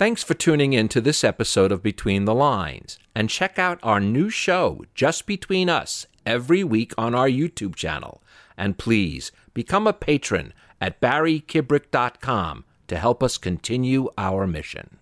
[0.00, 2.98] Thanks for tuning in to this episode of Between the Lines.
[3.14, 8.22] And check out our new show, Just Between Us, every week on our YouTube channel.
[8.56, 14.96] And please become a patron at barrykibrick.com to help us continue our mission.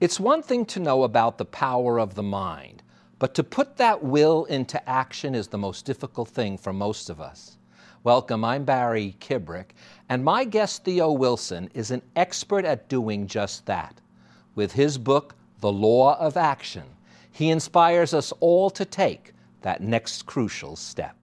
[0.00, 2.82] It's one thing to know about the power of the mind,
[3.20, 7.20] but to put that will into action is the most difficult thing for most of
[7.20, 7.58] us.
[8.04, 9.70] Welcome, I'm Barry Kibrick,
[10.10, 13.98] and my guest Theo Wilson is an expert at doing just that.
[14.54, 16.82] With his book, The Law of Action,
[17.32, 21.16] he inspires us all to take that next crucial step.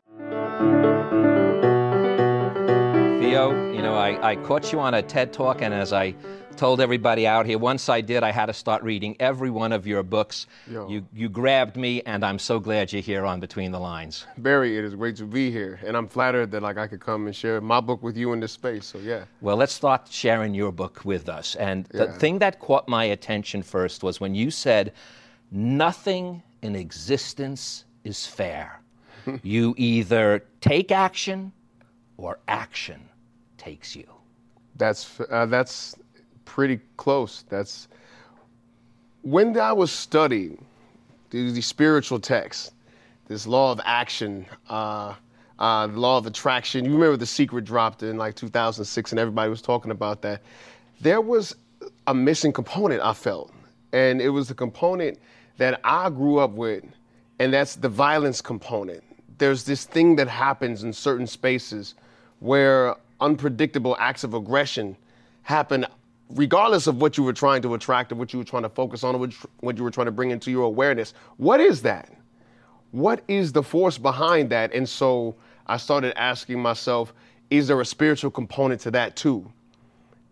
[3.20, 6.16] Theo, you know, I, I caught you on a TED Talk, and as I
[6.58, 9.88] told everybody out here, once I did, I had to start reading every one of
[9.88, 10.48] your books.
[10.70, 10.88] Yo.
[10.90, 14.26] You, you grabbed me, and I'm so glad you're here on Between the Lines.
[14.38, 17.26] Barry, it is great to be here, and I'm flattered that like I could come
[17.26, 18.86] and share my book with you in this space.
[18.86, 21.56] So yeah, Well, let's start sharing your book with us.
[21.56, 22.18] And the Yeah.
[22.18, 24.94] thing that caught my attention first was when you said,
[25.52, 28.81] Nothing in existence is fair.
[29.44, 31.52] you either take action
[32.18, 33.02] or action
[33.58, 34.06] takes you.
[34.78, 35.95] that's uh, that's
[36.45, 37.44] pretty close.
[37.50, 37.88] That's
[39.22, 40.64] when I was studying
[41.30, 42.73] the, spiritual text,
[43.28, 45.14] this law of action, uh,
[45.59, 46.86] uh, the law of attraction.
[46.86, 50.42] You remember the secret dropped in like 2006, and everybody was talking about that.
[51.00, 51.56] There was
[52.08, 53.53] a missing component I felt,
[53.94, 55.19] and it was the component
[55.58, 56.84] that I grew up with,
[57.39, 59.03] and that's the violence component.
[59.38, 61.95] There's this thing that happens in certain spaces
[62.39, 64.97] where unpredictable acts of aggression
[65.44, 65.86] happen
[66.36, 69.04] regardless of what you were trying to attract or what you were trying to focus
[69.04, 69.28] on or
[69.60, 71.14] what- you were trying to bring into your awareness.
[71.38, 72.12] What is that?
[72.92, 74.74] What is the force behind that?
[74.74, 75.36] And so
[75.68, 77.14] I started asking myself,
[77.50, 79.52] is there a spiritual component to that too?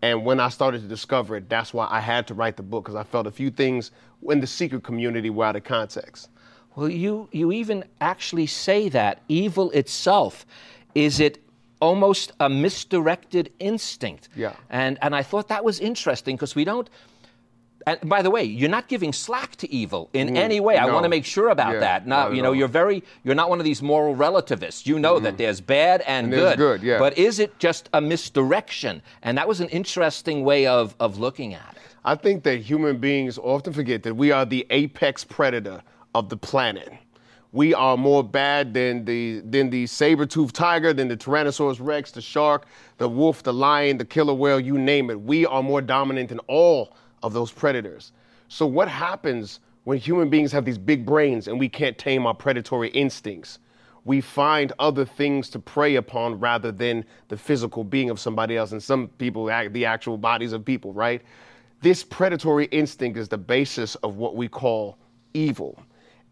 [0.02, 2.84] And when I started to discover it, that's why I had to write the book
[2.84, 3.90] because I felt a few things
[4.28, 6.28] in the secret community were out of context.
[6.74, 10.46] Well, you, you even actually say that evil itself
[10.94, 11.42] is it
[11.80, 14.28] almost a misdirected instinct.
[14.36, 14.54] Yeah.
[14.70, 16.88] And, and I thought that was interesting because we don't.
[17.86, 20.74] And by the way, you're not giving slack to evil in any way.
[20.74, 20.80] No.
[20.82, 22.06] I Mm, want to make sure about Yeah, that.
[22.06, 22.54] Now, not you know, all.
[22.54, 24.86] you're very, you're not one of these moral relativists.
[24.86, 26.58] You know that there's bad and, And good.
[26.58, 26.98] good, yeah.
[26.98, 29.00] But is it just a misdirection?
[29.22, 31.80] And that was an interesting way of, of looking at it.
[32.04, 35.82] I think that human beings often forget that we are the apex predator
[36.14, 36.92] of the planet.
[37.52, 42.20] We are more bad than the than the saber-toothed tiger, than the Tyrannosaurus Rex, the
[42.20, 42.66] shark,
[42.98, 45.20] the wolf, the lion, the killer whale, you name it.
[45.20, 48.12] We are more dominant than all of those predators.
[48.48, 52.34] So what happens when human beings have these big brains and we can't tame our
[52.34, 53.58] predatory instincts?
[54.04, 58.72] we find other things to prey upon rather than the physical being of somebody else
[58.72, 61.22] and some people the actual bodies of people right
[61.82, 64.98] this predatory instinct is the basis of what we call
[65.34, 65.78] evil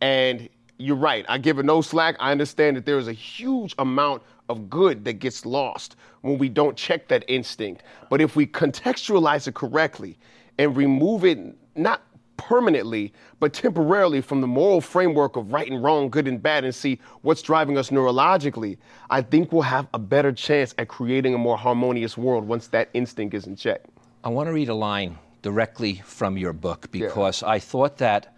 [0.01, 1.27] and you're right.
[1.29, 2.17] I give it no slack.
[2.21, 6.49] I understand that there is a huge amount of good that gets lost when we
[6.49, 7.83] don't check that instinct.
[8.09, 10.17] But if we contextualize it correctly
[10.57, 11.39] and remove it
[11.77, 12.03] not
[12.37, 16.75] permanently, but temporarily from the moral framework of right and wrong, good and bad, and
[16.75, 18.79] see what's driving us neurologically,
[19.11, 22.89] I think we'll have a better chance at creating a more harmonious world once that
[22.95, 23.83] instinct is in check.
[24.23, 28.35] I want to read a line directly from your book because I thought that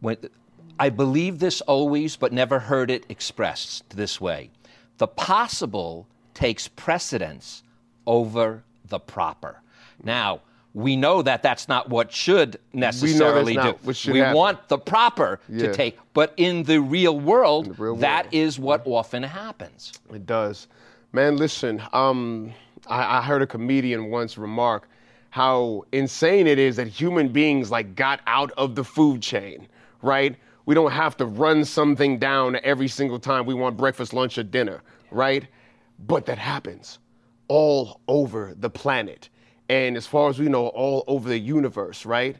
[0.00, 0.16] when
[0.78, 4.50] I believe this always, but never heard it expressed this way.
[4.98, 7.62] The possible takes precedence
[8.06, 9.60] over the proper.
[10.02, 10.40] Now,
[10.74, 13.86] we know that that's not what should necessarily not do.
[13.86, 14.36] what should we happen.
[14.36, 18.34] want the proper to take, but in the real world, real that world.
[18.34, 19.92] is what often happens.
[20.12, 20.66] It does.
[21.12, 22.52] Man, listen, um,
[22.88, 24.88] I, I heard a comedian once remark
[25.30, 29.66] how insane it is that human beings like got out of the food chain,
[30.00, 30.36] right?
[30.66, 34.42] We don't have to run something down every single time we want breakfast, lunch, or
[34.42, 35.46] dinner, right?
[36.06, 36.98] But that happens
[37.48, 39.28] all over the planet.
[39.68, 42.36] And as far as we know, all over the universe, right?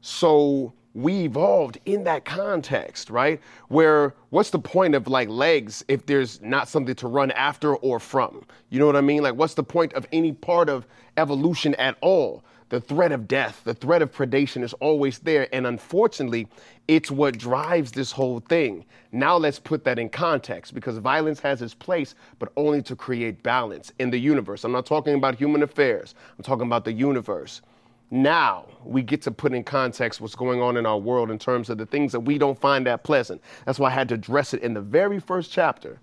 [0.00, 3.40] So we evolved in that context, right?
[3.68, 8.00] Where what's the point of like legs if there's not something to run after or
[8.00, 8.46] from?
[8.70, 9.22] You know what I mean?
[9.22, 10.86] Like, what's the point of any part of
[11.18, 12.42] evolution at all?
[12.68, 15.48] The threat of death, the threat of predation is always there.
[15.54, 16.48] And unfortunately,
[16.88, 18.84] it's what drives this whole thing.
[19.12, 23.42] Now let's put that in context because violence has its place, but only to create
[23.42, 24.64] balance in the universe.
[24.64, 27.62] I'm not talking about human affairs, I'm talking about the universe.
[28.10, 31.70] Now we get to put in context what's going on in our world in terms
[31.70, 33.40] of the things that we don't find that pleasant.
[33.64, 36.00] That's why I had to address it in the very first chapter.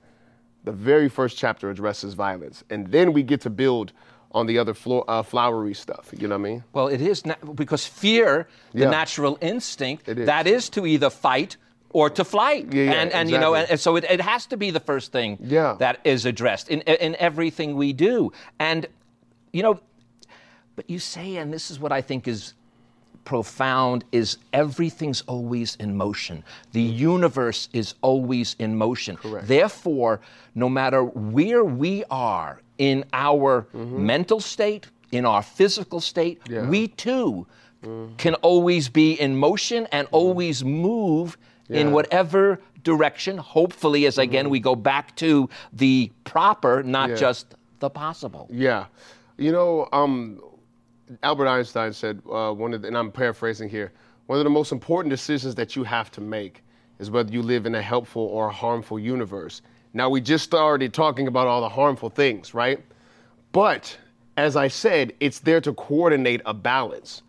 [0.65, 2.63] The very first chapter addresses violence.
[2.69, 3.93] And then we get to build
[4.33, 6.09] on the other flo- uh, flowery stuff.
[6.17, 6.63] You know what I mean?
[6.73, 10.25] Well, it is na- because fear, the natural instinct, is.
[10.25, 11.57] that is to either fight
[11.89, 12.73] or to flight.
[12.73, 14.79] Yeah, yeah, and and you know, and, and so it, it has to be the
[14.79, 15.75] first thing Yeah.
[15.79, 18.31] that is addressed in in everything we do.
[18.59, 18.87] And
[19.51, 19.79] you know,
[20.75, 22.53] but you say, and this is what I think is
[23.25, 26.43] profound is everything's always in motion.
[26.73, 29.15] The universe is always in motion.
[29.15, 29.47] Correct.
[29.47, 30.19] Therefore,
[30.55, 36.59] no matter where we are in our mental state, in our physical state, Yeah.
[36.59, 36.69] Mm-hmm.
[36.69, 37.47] we too
[38.17, 41.37] can always be in motion and always move
[41.69, 43.37] in whatever direction.
[43.37, 47.15] Hopefully, as again we go back to the proper, not Yeah.
[47.15, 48.47] just the possible.
[48.51, 48.85] Yeah.
[49.37, 50.39] You know, um,
[51.23, 53.91] Albert Einstein said, uh, one of the, and I'm paraphrasing here,
[54.27, 56.63] one of the most important decisions that you have to make
[56.99, 59.61] is whether you live in a helpful or a harmful universe.
[59.93, 62.83] Now, we just started talking about all the harmful things, right?
[63.51, 63.95] But
[64.37, 67.21] as I said, it's there to coordinate a balance.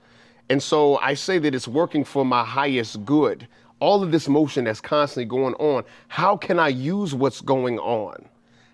[0.49, 3.47] And so I say that it's working for my highest good.
[3.81, 8.27] All of this motion that's constantly going on, how can I use what's going on?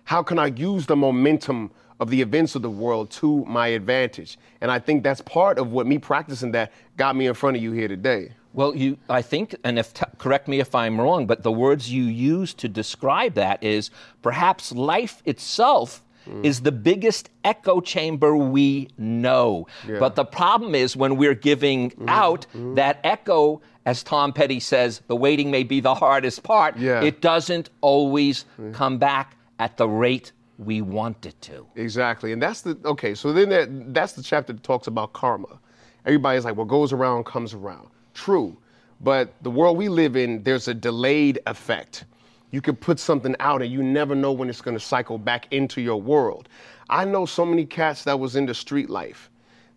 [0.05, 4.37] How can I use the momentum of the events of the world to my advantage?
[4.61, 7.63] And I think that's part of what me practicing that got me in front of
[7.63, 8.31] you here today.
[8.53, 11.91] Well, you, I think, and if t- correct me if I'm wrong, but the words
[11.91, 16.43] you use to describe that is perhaps life itself hmm.
[16.43, 19.67] is the biggest echo chamber we know.
[19.87, 22.09] But the problem is when we're giving mm-hmm.
[22.09, 22.75] out mm-hmm.
[22.75, 26.77] that echo, as Tom Petty says, the waiting may be the hardest part.
[26.77, 27.01] Yeah.
[27.01, 31.65] It doesn't always come back at the rate we want it to.
[31.75, 33.15] Exactly, and that's the okay.
[33.15, 35.59] So then that, that's the chapter that talks about karma.
[36.05, 38.57] Everybody's like, "What goes around comes around." True,
[38.99, 42.05] but the world we live in, there's a delayed effect.
[42.51, 45.47] You can put something out, and you never know when it's going to cycle back
[45.51, 46.49] into your world.
[46.89, 49.29] I know so many cats that was in the street life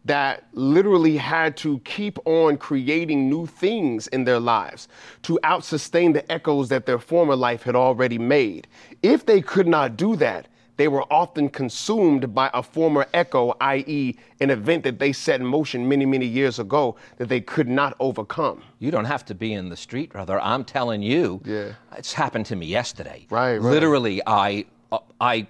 [0.05, 4.89] that literally had to keep on creating new things in their lives
[5.23, 8.67] to outsustain the echoes that their former life had already made.
[9.03, 14.15] If they could not do that, they were often consumed by a former echo, i.e.,
[14.41, 17.97] an event that they set in motion many, many years ago that they could not
[18.00, 18.62] overcome.
[18.79, 20.41] You don't have to be in the street, brother.
[20.41, 21.41] I'm telling you.
[21.44, 21.73] Yeah.
[21.97, 23.26] It's happened to me yesterday.
[23.31, 23.71] Right, right.
[23.71, 25.47] Literally, I uh, I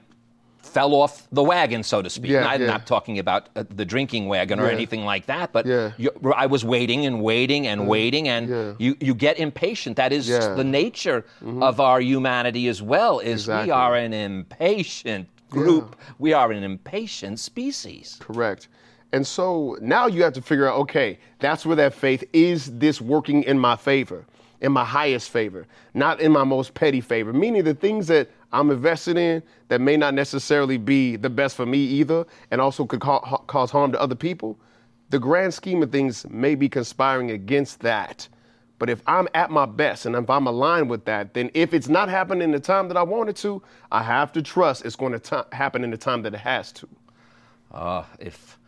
[0.65, 2.31] fell off the wagon, so to speak.
[2.31, 2.67] Yeah, I'm yeah.
[2.67, 4.73] not talking about uh, the drinking wagon or Yeah.
[4.73, 5.93] anything like that, but Yeah.
[5.99, 9.97] you, I was waiting and waiting and waiting, and you, you get impatient.
[9.97, 10.25] That is.
[10.29, 10.57] Mm-hmm.
[10.57, 11.25] the nature
[11.61, 13.19] of our humanity as well.
[13.19, 13.67] Is Exactly.
[13.67, 15.97] we are an impatient group.
[16.19, 18.17] We are an impatient species.
[18.21, 18.69] Correct.
[19.13, 23.01] And so now you have to figure out okay, that's where that faith is this
[23.01, 24.25] working in my favor,
[24.61, 28.71] in my highest favor, not in my most petty favor, meaning the things that I'm
[28.71, 33.01] invested in that may not necessarily be the best for me either and also could
[33.01, 34.59] ca- cause harm to other people.
[35.11, 38.29] The grand scheme of things may be conspiring against that.
[38.79, 41.89] But if I'm at my best and if I'm aligned with that, then if it's
[41.89, 43.63] not happening in the time that I want it to,
[43.93, 46.73] I have to trust it's going to ti- happen in the time that it has
[46.73, 46.89] to.
[47.73, 48.59] Uh, if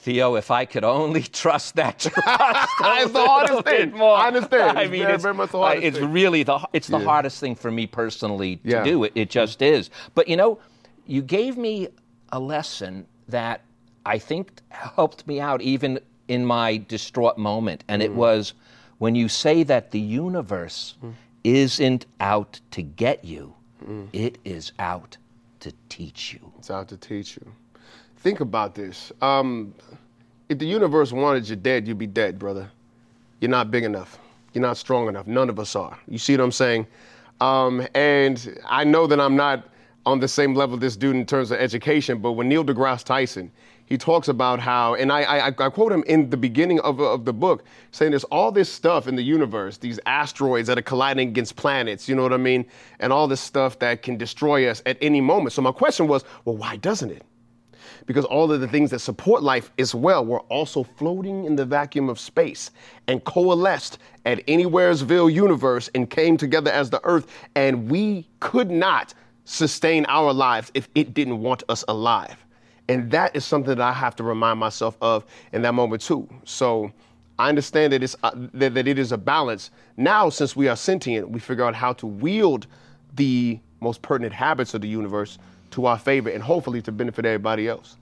[0.00, 3.92] Theo, if I could only trust that trust a It's the hardest thing.
[3.92, 4.16] more.
[4.16, 4.78] I understand.
[4.78, 7.04] I mean, it's, very much the uh, hardest it's really the it's the Yeah.
[7.04, 8.84] hardest thing for me personally to Yeah.
[8.84, 9.04] do.
[9.04, 9.90] It it just is.
[10.14, 10.58] But you know,
[11.06, 11.88] you gave me
[12.32, 13.60] a lesson that
[14.06, 15.98] I think helped me out even
[16.28, 18.06] in my distraught moment, and Mm.
[18.06, 18.54] it was
[18.98, 21.12] when you say that the universe Mm.
[21.44, 23.54] isn't out to get you,
[24.12, 25.16] it is out
[25.60, 26.52] to teach you.
[26.58, 27.52] It's out to teach you.
[28.20, 29.12] Think about this.
[29.22, 29.74] Um,
[30.50, 32.70] if the universe wanted you dead, you'd be dead, brother.
[33.40, 34.18] You're not big enough.
[34.52, 35.26] You're not strong enough.
[35.26, 35.98] None of us are.
[36.06, 36.86] You see what I'm saying?
[37.40, 39.68] Um, and I know that I'm not
[40.04, 43.50] on the same level this dude in terms of education, but when Neil deGrasse Tyson,
[43.86, 47.24] he talks about how, and I, I, I quote him in the beginning of, of
[47.24, 51.28] the book, saying there's all this stuff in the universe, these asteroids that are colliding
[51.28, 52.66] against planets, you know what I mean?
[52.98, 55.54] And all this stuff that can destroy us at any moment.
[55.54, 57.24] So my question was, well, why doesn't it?
[58.06, 61.64] Because all of the things that support life as well were also floating in the
[61.64, 62.70] vacuum of space
[63.06, 69.14] and coalesced at anywheresville universe and came together as the earth and we could not
[69.44, 72.44] sustain our lives if it didn't want us alive.
[72.88, 76.28] And that is something that i have to remind myself of in that moment too.
[76.44, 76.92] So
[77.38, 79.70] i understand that it's uh, that, that it is a balance.
[79.96, 82.66] Now since we are sentient we figure out how to wield
[83.14, 85.38] the most pertinent habits of the universe
[85.70, 87.96] to our favor and hopefully to benefit everybody else.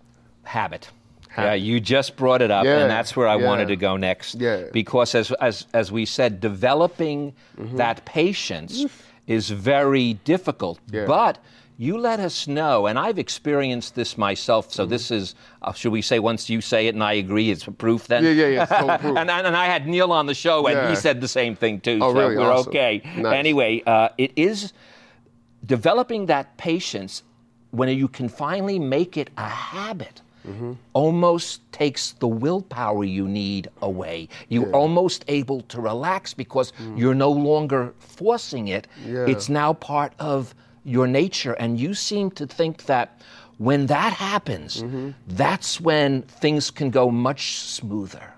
[0.45, 0.89] habit.
[1.29, 1.49] Habit.
[1.49, 3.47] Yeah, you just brought it up, Yeah, and that's where I yeah.
[3.47, 4.37] wanted to go next.
[4.37, 4.65] Yeah.
[4.73, 7.77] Because as as as we said, developing Mm-hmm.
[7.77, 8.87] that patience
[9.27, 10.79] is very difficult.
[10.91, 11.05] Yeah.
[11.07, 11.39] But
[11.77, 14.73] you let us know, and I've experienced this myself.
[14.73, 17.65] So this is, uh, should we say, once you say it and I agree, it's
[17.79, 18.25] proof then?
[18.25, 19.17] Yeah, yeah, yeah, it's total proof.
[19.19, 20.89] and, and and I had Neil on the show, and Yeah.
[20.91, 21.99] he said the same thing too.
[22.01, 22.37] Oh, so really?
[22.39, 22.71] we're Awesome.
[22.71, 23.03] okay.
[23.17, 23.35] Nice.
[23.35, 24.73] Anyway, uh, it is
[25.67, 27.23] developing that patience
[27.71, 30.23] when you can finally make it a habit.
[30.47, 30.73] Mm-hmm.
[30.95, 34.29] Almost takes the willpower you need away.
[34.49, 38.87] You're almost able to relax because you're no longer forcing it.
[39.05, 39.13] Mm.
[39.13, 39.27] Yeah.
[39.33, 41.53] It's now part of your nature.
[41.55, 43.21] And you seem to think that
[43.59, 45.11] when that happens, Mm-hmm.
[45.27, 48.33] that's when things can go much smoother.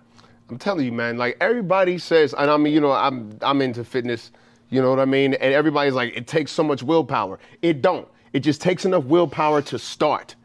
[0.48, 1.16] I'm telling you, man.
[1.16, 4.32] Like everybody says, and I mean, you know, I'm I'm into fitness.
[4.70, 5.34] You know what I mean?
[5.34, 7.38] And everybody's like, it takes so much willpower.
[7.62, 8.08] It don't.
[8.32, 10.36] It just takes enough willpower to start,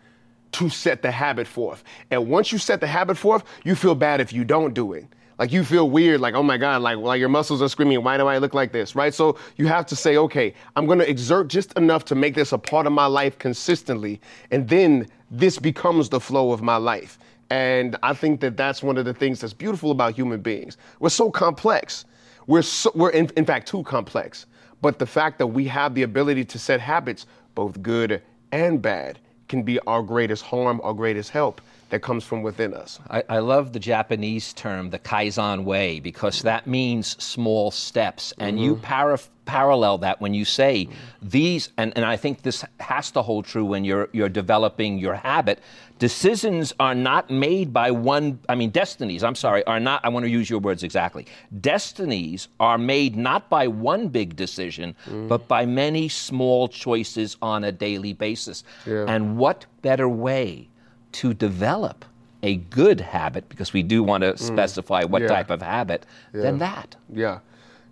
[0.54, 1.84] to set the habit forth.
[2.12, 5.06] And once you set the habit forth, you feel bad if you don't do it.
[5.38, 8.18] Like you feel weird, like oh my god, like like your muscles are screaming, why
[8.18, 9.14] do I look like this, right?
[9.14, 12.58] So you have to say, okay, I'm gonna exert just enough to make this a
[12.58, 17.20] part of my life consistently, and then this becomes the flow of my life.
[17.50, 20.78] And I think that that's one of the things that's beautiful about human beings.
[21.00, 22.06] We're so complex.
[22.48, 24.46] We're so, we're in, in fact too complex.
[24.82, 27.26] But the fact that we have the ability to set habits,
[27.56, 28.22] both good
[28.52, 33.00] and bad, can be our greatest harm, our greatest help that comes from within us.
[33.10, 38.34] I, I love the Japanese term, the Kaizen way, because that means small steps.
[38.40, 38.84] And you mm-hmm.
[38.84, 40.90] para- parallel that when you say
[41.22, 45.14] these, and, and I think this has to hold true when you're, you're developing your
[45.14, 45.60] habit.
[46.00, 50.26] Decisions are not made by one, I mean, destinies, I'm sorry, are not, I want
[50.26, 51.28] to use your words exactly.
[51.62, 55.28] Destinies are made not by one big decision, mm.
[55.28, 58.64] but by many small choices on a daily basis.
[58.86, 59.06] Yeah.
[59.08, 60.68] And what better way
[61.16, 62.06] to develop
[62.44, 65.30] a good habit, because we do want to specify what Yeah.
[65.30, 66.96] type of habit, than that.
[67.12, 67.40] Yeah.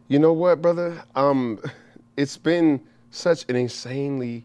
[0.10, 1.04] You know what, brother?
[1.16, 1.60] Um,
[2.18, 4.44] it's been such an insanely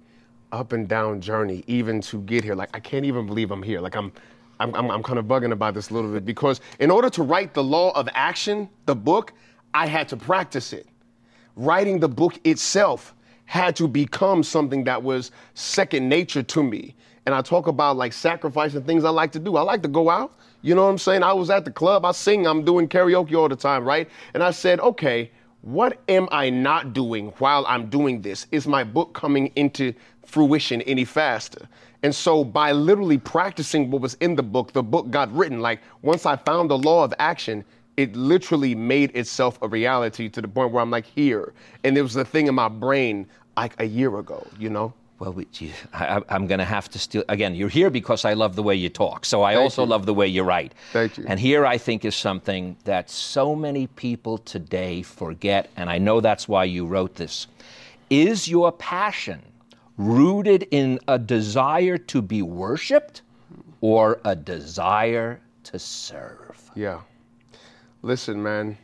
[0.53, 2.55] up and down journey even to get here.
[2.55, 3.81] Like I can't even believe I'm here.
[3.81, 4.13] Like I'm
[4.61, 7.23] I'm, I'm, I'm kind of bugging about this a little bit because in order to
[7.23, 9.33] write the law of action, the book,
[9.75, 10.87] I had to practice it.
[11.55, 16.95] Writing the book itself had to become something that was second nature to me.
[17.29, 19.57] And I talk about like sacrificing things I like to do.
[19.57, 20.33] I like to go out.
[20.63, 21.23] You know what I'm saying?
[21.23, 24.09] I was at the club, I sing, I'm doing karaoke all the time, right?
[24.33, 25.31] And I said, okay,
[25.61, 28.47] what am I not doing while I'm doing this?
[28.51, 29.93] Is my book coming into
[30.25, 31.69] fruition any faster?
[32.03, 35.61] And so by literally practicing what was in the book, the book got written.
[35.61, 37.63] Like once I found the law of action,
[37.99, 41.53] it literally made itself a reality to the point where I'm like here.
[41.85, 44.95] And it was a thing in my brain like a year ago, you know?
[45.19, 45.47] Well, we,
[45.93, 47.25] I, I'm going to have to still.
[47.29, 49.25] Again, you're here because I love the way you talk.
[49.25, 49.89] So I also you.
[49.89, 50.75] love the way you write.
[50.93, 51.25] Thank you.
[51.27, 56.21] And here I think is something that so many people today forget, and I know
[56.21, 57.49] that's why you wrote this.
[58.11, 59.43] Is your passion
[59.97, 63.23] rooted in a desire to be worshiped
[63.81, 66.71] or a desire to serve?
[66.77, 67.01] Yeah.
[68.03, 68.79] Listen, man.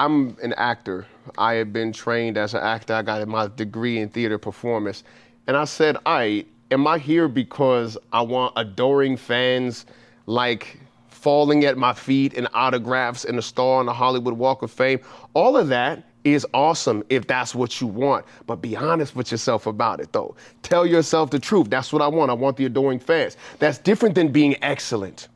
[0.00, 1.06] I'm an actor.
[1.36, 2.94] I have been trained as an actor.
[2.94, 5.04] I got my degree in theater performance.
[5.46, 9.84] And I said, right, am I here because I want adoring fans
[10.24, 14.70] like falling at my feet and autographs and a star on the Hollywood Walk of
[14.70, 15.00] Fame?
[15.34, 18.24] All of that is awesome if that's what you want.
[18.46, 20.34] But be honest with yourself about it, though.
[20.62, 21.68] Tell yourself the truth.
[21.68, 22.30] That's what I want.
[22.30, 23.36] I want the adoring fans.
[23.58, 25.28] That's different than being excellent.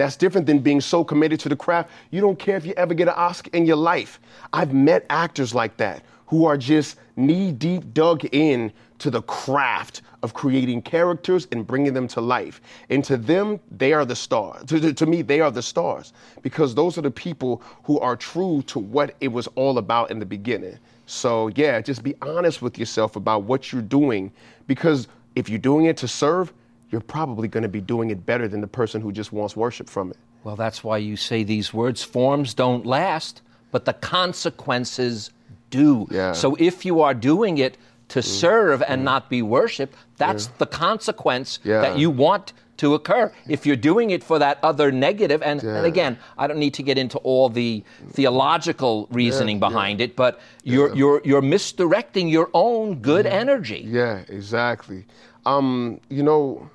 [0.00, 1.90] That's different than being so committed to the craft.
[2.10, 4.18] You don't care if you ever get an Oscar in your life.
[4.50, 10.00] I've met actors like that who are just knee deep dug in to the craft
[10.22, 12.62] of creating characters and bringing them to life.
[12.88, 14.64] And to them, they are the stars.
[14.68, 18.16] To, to, to me, they are the stars because those are the people who are
[18.16, 20.78] true to what it was all about in the beginning.
[21.04, 24.32] So, yeah, just be honest with yourself about what you're doing
[24.66, 26.54] because if you're doing it to serve,
[26.90, 29.88] you're probably going to be doing it better than the person who just wants worship
[29.88, 30.16] from it.
[30.44, 35.30] Well, that's why you say these words forms don't last, but the consequences
[35.70, 36.06] do.
[36.10, 36.32] Yeah.
[36.32, 37.76] So if you are doing it
[38.08, 38.24] to mm.
[38.24, 39.04] serve and mm.
[39.04, 41.80] not be worshiped, that's the consequence Yeah.
[41.82, 43.30] that you want to occur.
[43.46, 46.82] If you're doing it for that other negative, and, and again, I don't need to
[46.82, 52.96] get into all the theological reasoning behind it, but you're, you're, you're misdirecting your own
[53.00, 53.32] good mm.
[53.32, 53.84] energy.
[53.86, 55.04] Yeah, exactly.
[55.44, 56.70] Um, you know,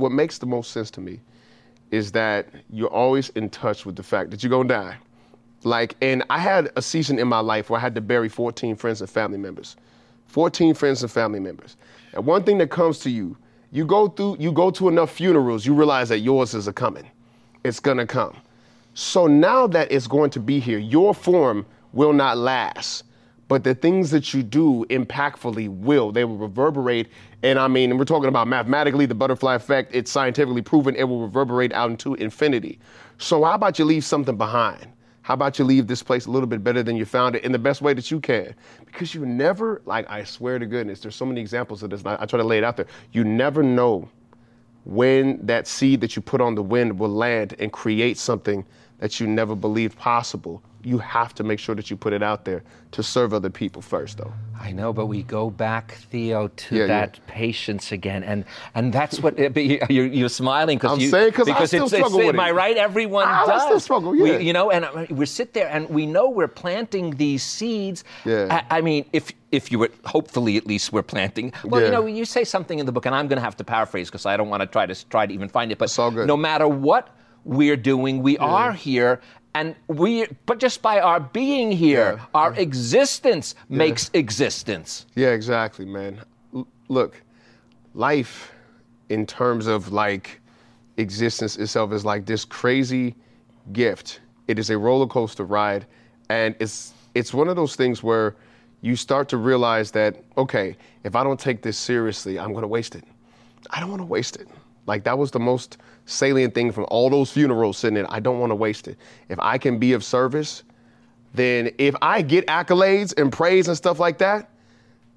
[0.00, 1.20] what makes the most sense to me
[1.90, 4.96] is that you're always in touch with the fact that you're gonna die.
[5.62, 8.76] Like, and I had a season in my life where I had to bury 14
[8.76, 9.76] friends and family members.
[10.26, 11.76] 14 friends and family members.
[12.12, 13.36] And one thing that comes to you,
[13.72, 17.08] you go through, you go to enough funerals, you realize that yours is a coming.
[17.64, 18.36] It's gonna come.
[18.94, 23.04] So now that it's going to be here, your form will not last,
[23.50, 26.12] but the things that you do impactfully will.
[26.12, 27.08] They will reverberate.
[27.42, 31.22] And I mean, we're talking about mathematically, the butterfly effect, it's scientifically proven it will
[31.22, 32.78] reverberate out into infinity.
[33.18, 34.86] So, how about you leave something behind?
[35.22, 37.50] How about you leave this place a little bit better than you found it in
[37.50, 38.54] the best way that you can?
[38.86, 42.10] Because you never, like, I swear to goodness, there's so many examples of this, and
[42.10, 42.86] I, I try to lay it out there.
[43.10, 44.08] You never know
[44.84, 48.64] when that seed that you put on the wind will land and create something
[49.00, 52.44] that you never believed possible you have to make sure that you put it out
[52.44, 54.32] there to serve other people first, though.
[54.58, 57.32] I know, but we go back, Theo, to yeah, that yeah.
[57.32, 61.84] patience again, and and that's what you're, you're smiling because you saying because I still
[61.84, 62.42] it's, struggle it's, with am it.
[62.42, 62.76] I right?
[62.76, 63.62] Everyone I, does.
[63.62, 64.38] I still struggle, yeah.
[64.38, 68.04] We, you know, and uh, we sit there and we know we're planting these seeds.
[68.24, 68.64] Yeah.
[68.70, 71.52] I, I mean, if if you were hopefully at least we're planting.
[71.64, 71.86] Well, yeah.
[71.86, 74.08] you know, you say something in the book, and I'm going to have to paraphrase
[74.08, 75.78] because I don't want to try to try to even find it.
[75.78, 78.44] But no matter what we're doing, we yeah.
[78.44, 79.20] are here
[79.54, 82.26] and we but just by our being here yeah.
[82.34, 83.78] our existence yeah.
[83.78, 86.20] makes existence yeah exactly man
[86.54, 87.20] L- look
[87.94, 88.52] life
[89.08, 90.40] in terms of like
[90.96, 93.14] existence itself is like this crazy
[93.72, 95.86] gift it is a roller coaster ride
[96.28, 98.36] and it's it's one of those things where
[98.82, 102.68] you start to realize that okay if i don't take this seriously i'm going to
[102.68, 103.04] waste it
[103.70, 104.48] i don't want to waste it
[104.86, 105.78] like that was the most
[106.10, 108.06] salient thing from all those funerals sitting in.
[108.06, 108.98] I don't want to waste it.
[109.28, 110.62] If I can be of service,
[111.34, 114.50] then if I get accolades and praise and stuff like that,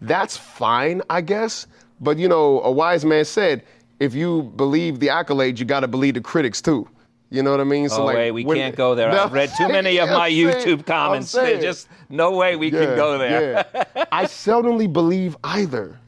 [0.02, 1.68] that's fine, I guess.
[2.00, 3.64] But you know, a wise man said,
[4.00, 6.88] if you believe the accolades, you got to believe the critics too.
[7.30, 7.90] You know what I mean?
[7.90, 9.12] So oh, like, wait, we when, can't go there.
[9.12, 11.32] No, I've read too many of my saying, YouTube comments.
[11.32, 13.66] There's just no way we yeah, can go there.
[13.74, 14.06] yeah.
[14.12, 16.00] I seldomly believe either.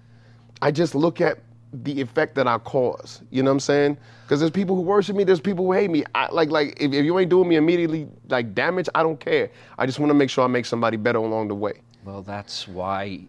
[0.62, 1.39] I just look at
[1.84, 3.22] the effect that I cause.
[3.32, 3.98] You know what I'm saying?
[4.24, 6.03] Because there's people who worship me, there's people who hate me.
[6.15, 9.50] I, like, like if, if you ain't doing me immediately like damage, I don't care.
[9.77, 11.82] I just want to make sure I make somebody better along the way.
[12.03, 13.22] Well, that's why,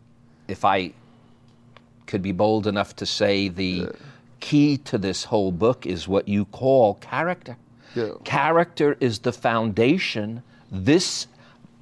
[0.48, 0.92] if I
[2.06, 3.88] could be bold enough to say the yeah.
[4.40, 7.56] key to this whole book is what you call character.
[7.94, 8.10] Yeah.
[8.24, 10.42] Character is the foundation.
[10.70, 11.26] This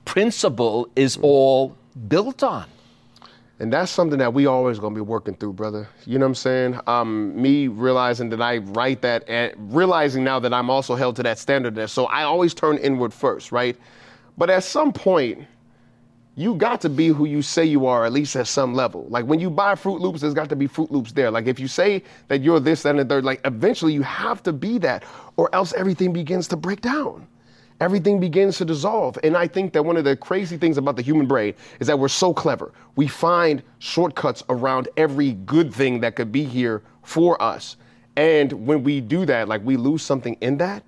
[0.05, 1.77] principle is all
[2.09, 2.67] built on.
[3.61, 5.89] And that's something that we always gonna be working through, brother.
[6.07, 6.81] You know what I'm saying?
[6.87, 11.23] Um, me realizing that I write that and realizing now that I'm also held to
[11.23, 11.87] that standard there.
[11.87, 13.77] So I always turn inward first, right?
[14.37, 15.47] But at some point,
[16.37, 19.07] you got to be who you say you are, at least at some level.
[19.09, 21.31] Like when you buy Froot Loops, there's got to be Froot Loops there.
[21.31, 24.43] Like if you say that you're this, that, and the third, like eventually you have
[24.43, 25.05] to be that,
[25.37, 27.25] or else everything begins to break down
[27.85, 29.19] everything begins to dissolve.
[29.23, 31.99] And I think that one of the crazy things about the human brain is that
[31.99, 32.73] we're so clever.
[32.97, 37.77] We find shortcuts around every good thing that could be here for us.
[38.17, 40.83] And when we do that, like we lose something in that.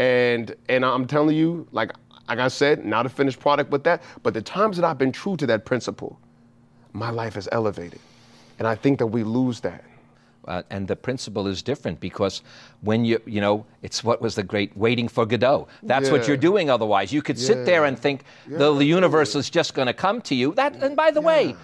[0.00, 1.92] And and I'm telling you, like
[2.28, 5.12] like I said, not a finished product with that, but the times that I've been
[5.12, 6.18] true to that principle,
[6.92, 8.00] my life has elevated.
[8.58, 9.84] And I think that we lose that.
[10.50, 12.42] Uh, and the principle is different because
[12.80, 15.68] when you, you know, it's what was the great waiting for Godot.
[15.84, 16.12] That's yeah.
[16.12, 17.12] what you're doing otherwise.
[17.12, 17.46] You could yeah.
[17.46, 20.52] sit there and think yeah, the, the universe is just going to come to you.
[20.54, 21.54] That, and by the way,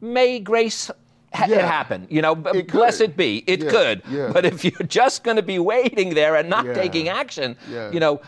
[0.00, 0.92] may grace
[1.34, 2.06] ha- it happen.
[2.08, 3.42] You know, it bless it be.
[3.48, 4.02] It could.
[4.32, 7.56] But if you're just going to be waiting there and not taking action,
[7.92, 8.20] you know,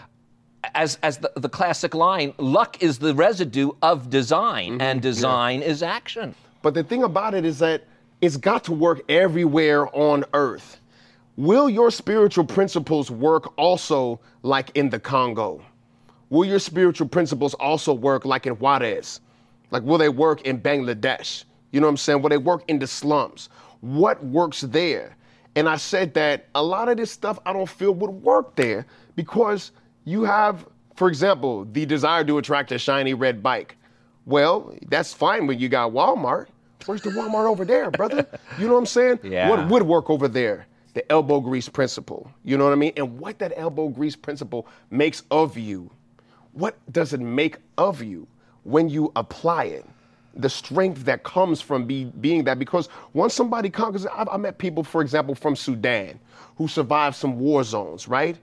[0.74, 4.81] as, as the, the classic line, luck is the residue of design, mm-hmm.
[4.81, 6.35] and design is action.
[6.61, 7.85] But the thing about it is that
[8.20, 10.81] it's got to work everywhere on earth.
[11.37, 15.62] Will your spiritual principles work also like in the Congo?
[16.31, 19.20] Will your spiritual principles also work like in Juarez?
[19.70, 21.44] Like, will they work in Bangladesh?
[21.70, 22.22] You know what I'm saying?
[22.22, 23.50] Will they work in the slums?
[23.81, 25.16] What works there?
[25.54, 28.87] And I said that a lot of this stuff I don't feel would work there
[29.14, 29.72] because
[30.04, 33.76] you have, for example, the desire to attract a shiny red bike.
[34.26, 36.48] Well, that's fine when you got Walmart.
[36.87, 38.27] Where's the Walmart over there, brother?
[38.59, 39.21] You know what I'm saying?
[39.23, 39.51] Yeah.
[39.51, 40.67] What would work over there?
[40.95, 42.31] The elbow grease principle.
[42.45, 42.93] You know what I mean?
[42.97, 45.91] And what that elbow grease principle makes of you.
[46.53, 48.27] What does it make of you
[48.64, 49.87] when you apply it?
[50.35, 52.59] The strength that comes from be, being that.
[52.59, 56.19] Because once somebody conquers, I've, I met people, for example, from Sudan
[56.57, 58.37] who survived some war zones, right?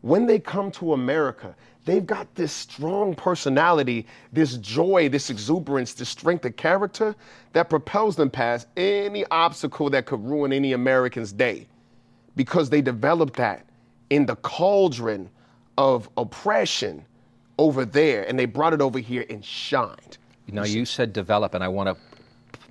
[0.00, 1.54] When they come to America,
[1.88, 7.14] they've got this strong personality, this joy, this exuberance, this strength of character
[7.54, 11.66] that propels them past any obstacle that could ruin any American's day
[12.36, 13.64] because they developed that
[14.10, 15.30] in the cauldron
[15.78, 17.04] of oppression
[17.58, 20.18] over there and they brought it over here and shined.
[20.50, 21.96] Now you said develop and I want to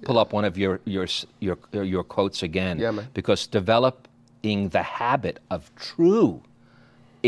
[0.04, 1.08] pull up one of your your
[1.40, 3.08] your your quotes again yeah, man.
[3.14, 6.42] because developing the habit of true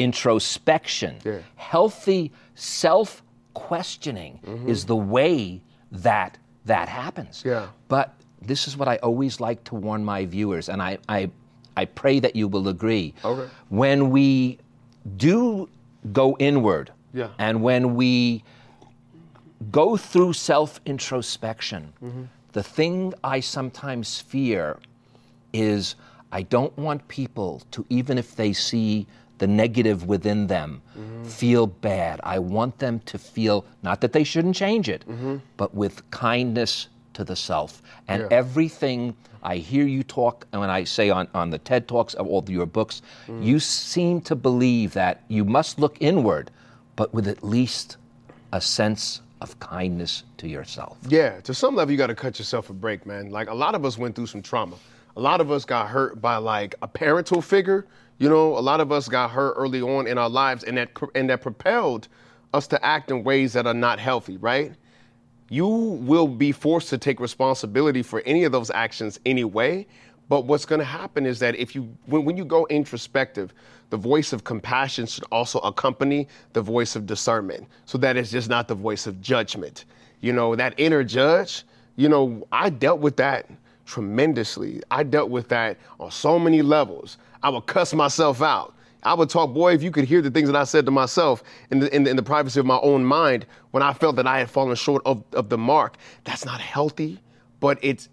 [0.01, 1.39] introspection, yeah.
[1.55, 4.69] healthy self questioning mm-hmm.
[4.69, 7.43] is the way that that happens.
[7.45, 7.67] Yeah.
[7.87, 11.29] But this is what I always like to warn my viewers, and I, I,
[11.75, 13.13] I pray that you will agree.
[13.23, 13.49] Okay.
[13.69, 14.59] When we
[15.17, 15.67] do
[16.13, 17.29] go inward, Yeah.
[17.37, 18.43] and when we
[19.71, 22.23] go through self introspection, Mm-hmm.
[22.53, 24.77] the thing I sometimes fear
[25.53, 25.95] is
[26.31, 29.07] I don't want people to, even if they see
[29.39, 31.23] the negative within them, Mm-hmm.
[31.25, 32.19] feel bad.
[32.23, 35.03] I want them to feel, not that they shouldn't change it,
[35.57, 37.81] but with kindness to the self.
[38.07, 38.31] And Mm-hmm.
[38.31, 38.37] Yeah.
[38.37, 42.27] everything I hear you talk, and when I say on, on the TED Talks of
[42.27, 43.43] all your books, Mm-hmm.
[43.43, 46.51] you seem to believe that you must look inward,
[46.95, 47.97] but with at least
[48.51, 50.97] a sense of kindness to yourself.
[51.07, 53.29] Yeah, to some level, you got to cut yourself a break, man.
[53.31, 54.75] Like a lot of us went through some trauma.
[55.19, 57.85] A lot of us got hurt by like a parental figure.
[58.19, 60.91] You know, a lot of us got hurt early on in our lives, and that
[61.13, 62.07] and that propelled
[62.53, 64.71] us to act in ways that are not healthy, right?
[65.49, 69.87] You will be forced to take responsibility for any of those actions anyway.
[70.29, 73.53] But what's going to happen is that if you, when, when you go introspective,
[73.89, 77.67] the voice of compassion should also accompany the voice of discernment.
[77.83, 79.83] So that it's just not the voice of judgment.
[80.21, 81.65] You know, that inner judge,
[81.97, 83.49] you know, I dealt with that
[83.89, 84.81] tremendously.
[84.91, 87.17] I dealt with that on so many levels.
[87.43, 88.73] I would cuss myself out.
[89.03, 91.41] I would talk, boy, if you could hear the things that I said to myself
[91.71, 94.27] in the, in the, in the privacy of my own mind when I felt that
[94.27, 97.17] I had fallen short of, of the mark, that's not healthy,
[97.61, 98.09] but it's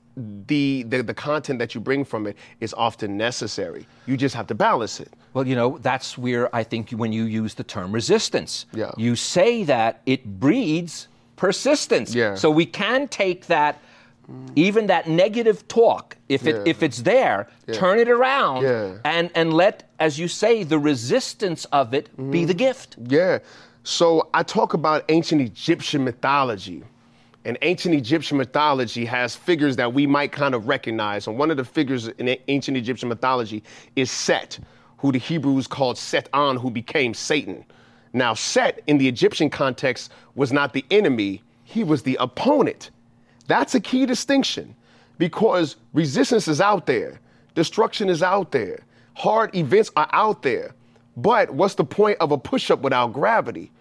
[0.46, 3.86] the, the, the content that you bring from it is often necessary.
[4.06, 5.12] You just have to balance it.
[5.34, 8.92] Well, you know, that's where I think when you use the term resistance, Yeah.
[8.96, 12.14] you say that it breeds persistence.
[12.14, 12.34] Yeah.
[12.36, 13.80] So we can take that,
[14.56, 16.62] even that negative talk, if it Yeah.
[16.66, 18.94] if it's there, turn it around Yeah.
[19.04, 22.46] and and let, as you say, the resistance of it be Mm-hmm.
[22.46, 22.96] the gift.
[23.06, 23.38] Yeah.
[23.84, 26.82] So I talk about ancient Egyptian mythology.
[27.44, 31.28] And ancient Egyptian mythology has figures that we might kind of recognize.
[31.28, 33.62] And one of the figures in ancient Egyptian mythology
[33.94, 34.58] is Set,
[34.98, 37.64] who the Hebrews called Set An, who became Satan.
[38.12, 42.90] Now, Set in the Egyptian context was not the enemy, he was the opponent.
[43.46, 44.74] That's a key distinction
[45.18, 47.20] because resistance is out there,
[47.54, 50.74] destruction is out there, hard events are out there.
[51.16, 53.72] But what's the point of a push up without gravity?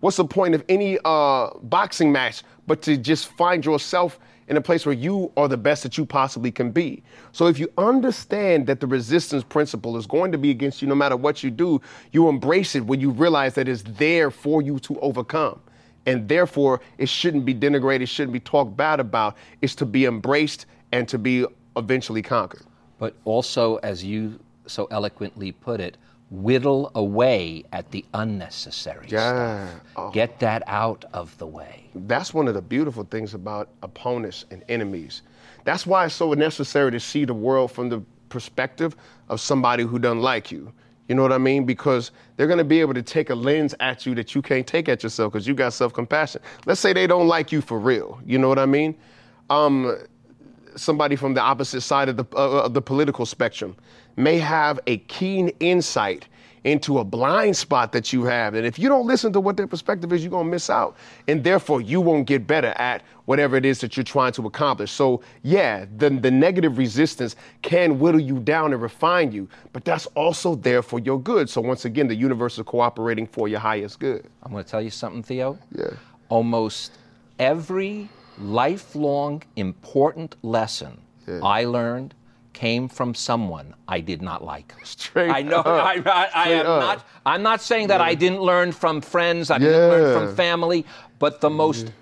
[0.00, 4.60] What's the point of any uh, boxing match but to just find yourself in a
[4.60, 7.02] place where you are the best that you possibly can be?
[7.32, 10.94] So if you understand that the resistance principle is going to be against you no
[10.94, 11.80] matter what you do,
[12.12, 15.58] you embrace it when you realize that it's there for you to overcome.
[16.06, 19.36] And therefore, it shouldn't be denigrated, it shouldn't be talked bad about.
[19.62, 22.62] It's to be embraced and to be eventually conquered.
[22.98, 25.96] But also, as you so eloquently put it,
[26.30, 29.68] whittle away at the unnecessary Yeah.
[29.68, 29.80] stuff.
[29.96, 30.10] Oh.
[30.10, 31.84] Get that out of the way.
[31.94, 35.22] That's one of the beautiful things about opponents and enemies.
[35.64, 38.96] That's why it's so necessary to see the world from the perspective
[39.28, 40.72] of somebody who doesn't like you.
[41.08, 41.64] You know what I mean?
[41.66, 44.66] Because they're going to be able to take a lens at you that you can't
[44.66, 46.40] take at yourself because you got self compassion.
[46.66, 48.20] Let's say they don't like you for real.
[48.24, 48.96] You know what I mean?
[49.50, 49.98] Um,
[50.76, 53.76] somebody from the opposite side of the, uh, of the political spectrum
[54.16, 56.26] may have a keen insight
[56.64, 58.54] into a blind spot that you have.
[58.54, 60.96] And if you don't listen to what their perspective is, you're going to miss out.
[61.28, 64.90] And therefore, you won't get better at whatever it is that you're trying to accomplish.
[64.90, 70.06] So, yeah, the, the negative resistance can whittle you down and refine you, but that's
[70.08, 71.48] also there for your good.
[71.48, 74.26] So, once again, the universe is cooperating for your highest good.
[74.42, 75.58] I'm going to tell you something, Theo.
[75.72, 75.90] Yeah.
[76.30, 76.92] Almost
[77.38, 81.00] every lifelong important lesson
[81.42, 82.14] I learned
[82.54, 84.72] came from someone I did not like.
[84.84, 85.58] Straight I know.
[85.58, 85.66] up.
[85.66, 86.80] I, I, I am up.
[86.80, 87.06] not.
[87.26, 89.50] I'm not saying that I didn't learn from friends.
[89.50, 90.86] I didn't learn from family.
[91.18, 91.92] But the most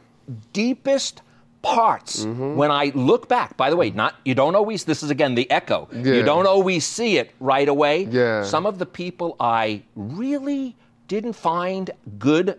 [0.52, 1.22] deepest
[1.62, 2.56] parts, Mm-hmm.
[2.56, 3.56] when I look back.
[3.56, 4.84] By the way, not you don't always.
[4.84, 5.88] This is again the echo.
[5.92, 8.04] You don't always see it right away.
[8.04, 8.42] Yeah.
[8.44, 10.76] Some of the people I really
[11.08, 12.58] didn't find good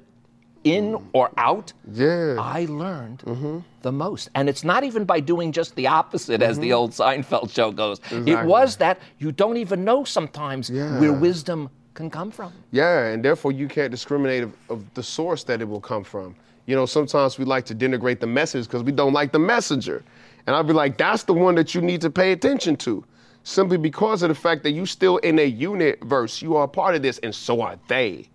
[0.64, 1.74] in or out.
[1.92, 2.38] Yeah.
[2.40, 3.60] I learned mm-hmm.
[3.82, 4.30] the most.
[4.36, 6.76] And it's not even by doing just the opposite, as the mm-hmm.
[6.76, 8.00] old Seinfeld show goes.
[8.12, 11.00] It was that you don't even know sometimes Yeah.
[11.00, 12.52] where wisdom can come from.
[12.72, 16.36] Yeah, and therefore you can't discriminate of, of the source that it will come from.
[16.66, 20.04] You know, sometimes we like to denigrate the message because we don't like the messenger.
[20.48, 23.04] And I'll be like, that's the one that you need to pay attention to.
[23.44, 26.96] Simply because of the fact that you still in a universe, you are a part
[26.96, 28.30] of this, and so are they.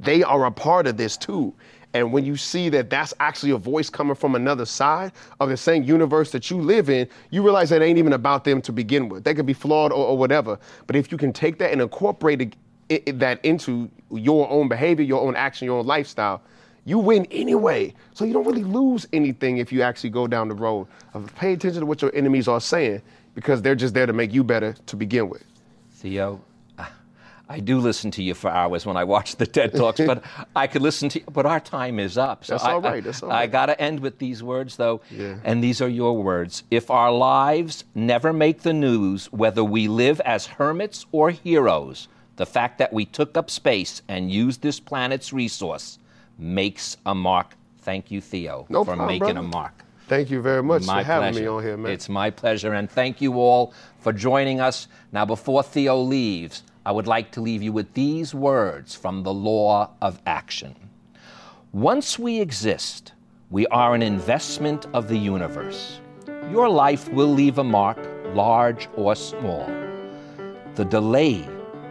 [0.00, 1.54] They are a part of this too.
[1.94, 5.56] And when you see that that's actually a voice coming from another side of the
[5.56, 9.08] same universe that you live in, you realize that ain't even about them to begin
[9.08, 9.24] with.
[9.24, 10.58] They could be flawed or, or whatever.
[10.86, 12.56] But if you can take that and incorporate it,
[12.90, 16.42] it- that into your own behavior, your own action, your own lifestyle,
[16.84, 17.92] you win anyway.
[18.12, 21.54] So you don't really lose anything if you actually go down the road of pay
[21.54, 23.02] attention to what your enemies are saying
[23.34, 25.44] because they're just there to make you better to begin with.
[25.92, 26.40] Theo,
[27.50, 30.22] I do listen to you for hours when I watch the TED Talks, but
[30.54, 32.44] I could listen to you, but our time is up.
[32.44, 33.02] So That's I, all right.
[33.02, 33.36] That's all right.
[33.36, 35.36] I, I got to end with these words, though, yeah.
[35.44, 36.64] and these are your words.
[36.70, 42.46] If our lives never make the news, whether we live as hermits or heroes, the
[42.46, 45.98] fact that we took up space and used this planet's resource
[46.38, 47.54] makes a mark.
[47.80, 49.40] Thank you, Theo, no for problem, making brother.
[49.40, 49.84] a mark.
[50.06, 51.40] Thank you very much my for having pleasure.
[51.40, 51.92] me on here, man.
[51.92, 54.88] It's my pleasure, and thank you all for joining us.
[55.12, 59.34] Now, before Theo leaves, I would like to leave you with these words from the
[59.34, 60.74] law of action.
[61.70, 63.12] Once we exist,
[63.50, 66.00] we are an investment of the universe.
[66.50, 67.98] Your life will leave a mark,
[68.28, 69.70] large or small.
[70.76, 71.46] The delay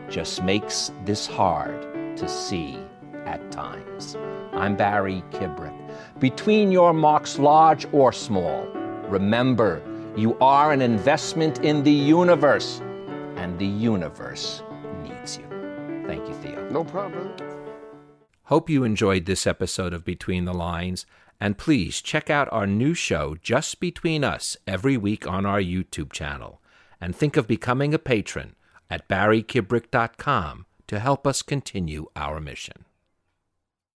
[0.10, 2.80] just makes this hard to see
[3.28, 4.18] at times.
[4.54, 5.78] I'm Barry Kibrick.
[6.18, 8.66] Between your marks, large or small,
[9.10, 9.80] remember
[10.16, 12.82] you are an investment in the universe,
[13.36, 14.64] and the universe.
[16.08, 16.70] Thank you, Theo.
[16.70, 17.34] No problem.
[18.46, 21.06] Hope you enjoyed this episode of Between the Lines,
[21.40, 26.14] and please check out our new show, Just Between Us, every week on our YouTube
[26.14, 26.62] channel.
[27.02, 28.56] And think of becoming a patron
[28.90, 32.87] at barrykibrick.com to help us continue our mission.